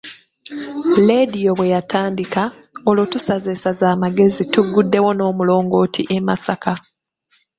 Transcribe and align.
Leediyo 1.05 1.51
bwe 1.57 1.67
yatandika, 1.73 2.41
olwo 2.89 3.03
tusazeesaze 3.11 3.85
amagezi 3.95 4.43
tugguddewo 4.53 5.09
n'omulongooti 5.13 6.01
e 6.17 6.17
Masaka. 6.27 6.73